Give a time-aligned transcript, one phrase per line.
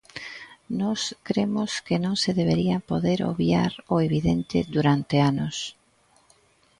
[0.79, 5.55] Nós cremos que non se debería poder obviar o evidente durante anos.